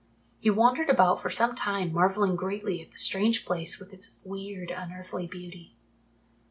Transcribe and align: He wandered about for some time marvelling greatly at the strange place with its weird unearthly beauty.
He 0.39 0.49
wandered 0.49 0.89
about 0.89 1.21
for 1.21 1.29
some 1.29 1.53
time 1.53 1.93
marvelling 1.93 2.35
greatly 2.35 2.81
at 2.81 2.89
the 2.91 2.97
strange 2.97 3.45
place 3.45 3.79
with 3.79 3.93
its 3.93 4.19
weird 4.25 4.71
unearthly 4.71 5.27
beauty. 5.27 5.75